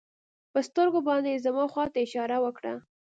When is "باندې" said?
1.09-1.29